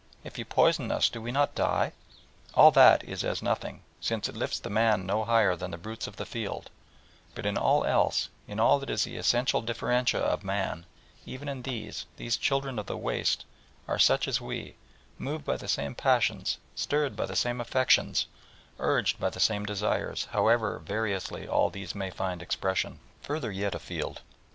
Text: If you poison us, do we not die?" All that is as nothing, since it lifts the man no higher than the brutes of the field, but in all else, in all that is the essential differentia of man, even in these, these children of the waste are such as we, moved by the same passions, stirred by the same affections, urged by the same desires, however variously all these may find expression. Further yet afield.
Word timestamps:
If 0.23 0.39
you 0.39 0.45
poison 0.45 0.91
us, 0.91 1.09
do 1.09 1.21
we 1.21 1.31
not 1.31 1.53
die?" 1.53 1.91
All 2.55 2.71
that 2.71 3.03
is 3.03 3.23
as 3.23 3.43
nothing, 3.43 3.83
since 3.99 4.27
it 4.27 4.35
lifts 4.35 4.59
the 4.59 4.71
man 4.71 5.05
no 5.05 5.25
higher 5.25 5.55
than 5.55 5.69
the 5.69 5.77
brutes 5.77 6.07
of 6.07 6.15
the 6.15 6.25
field, 6.25 6.71
but 7.35 7.45
in 7.45 7.55
all 7.55 7.83
else, 7.85 8.27
in 8.47 8.59
all 8.59 8.79
that 8.79 8.89
is 8.89 9.03
the 9.03 9.15
essential 9.17 9.61
differentia 9.61 10.17
of 10.19 10.43
man, 10.43 10.87
even 11.27 11.47
in 11.47 11.61
these, 11.61 12.07
these 12.17 12.35
children 12.35 12.79
of 12.79 12.87
the 12.87 12.97
waste 12.97 13.45
are 13.87 13.99
such 13.99 14.27
as 14.27 14.41
we, 14.41 14.75
moved 15.19 15.45
by 15.45 15.55
the 15.55 15.67
same 15.67 15.93
passions, 15.93 16.57
stirred 16.73 17.15
by 17.15 17.27
the 17.27 17.35
same 17.35 17.61
affections, 17.61 18.25
urged 18.79 19.19
by 19.19 19.29
the 19.29 19.39
same 19.39 19.67
desires, 19.67 20.25
however 20.31 20.79
variously 20.79 21.47
all 21.47 21.69
these 21.69 21.93
may 21.93 22.09
find 22.09 22.41
expression. 22.41 22.97
Further 23.21 23.51
yet 23.51 23.75
afield. 23.75 24.21